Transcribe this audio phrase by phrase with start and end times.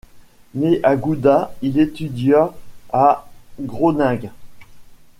[0.55, 2.51] Né à Gouda, il étudia
[2.91, 4.31] à Groningue.